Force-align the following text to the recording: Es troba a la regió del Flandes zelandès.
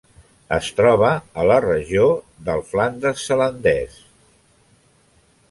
Es 0.55 0.69
troba 0.77 1.11
a 1.43 1.45
la 1.51 1.57
regió 1.65 2.07
del 2.49 2.65
Flandes 2.71 3.27
zelandès. 3.27 4.01